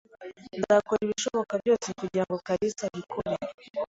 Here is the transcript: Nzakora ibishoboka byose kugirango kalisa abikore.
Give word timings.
Nzakora 0.59 1.01
ibishoboka 1.05 1.53
byose 1.61 1.87
kugirango 1.99 2.35
kalisa 2.47 2.83
abikore. 2.89 3.33